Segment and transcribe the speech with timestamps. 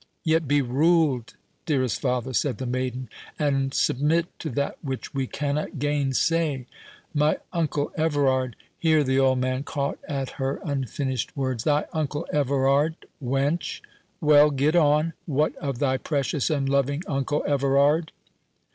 [0.23, 1.35] "Yet be ruled,
[1.67, 3.07] dearest father," said the maiden,
[3.37, 6.65] "and submit to that which we cannot gainsay.
[7.13, 11.65] My uncle Everard"— Here the old man caught at her unfinished words.
[11.65, 18.11] "Thy uncle Everard, wench!—Well, get on.—What of thy precious and loving uncle Everard?"